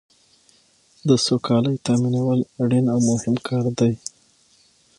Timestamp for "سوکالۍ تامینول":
1.25-2.39